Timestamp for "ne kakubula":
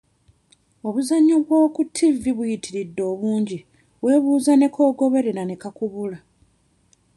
5.45-6.17